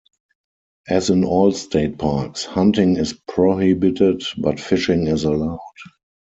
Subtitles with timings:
[0.89, 5.59] As in all state parks, hunting is prohibited, but fishing is allowed.